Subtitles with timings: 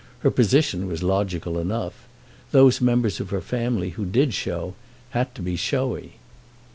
[0.21, 4.73] Her position was logical enough—those members of her family who did show
[5.11, 6.13] had to be showy.